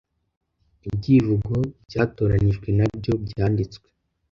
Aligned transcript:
Ibyivugo 0.87 1.55
byatoranijwe 1.87 2.67
na 2.77 2.87
byo 2.97 3.13
byanditswe 3.25 3.87